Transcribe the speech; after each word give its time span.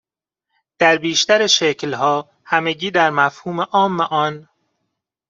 در 0.79 0.97
بیشتر 0.97 1.47
شکلها 1.47 2.29
همگی 2.45 2.91
در 2.91 3.09
مفهوم 3.09 3.61
عام 3.61 4.01
آن 4.01 4.49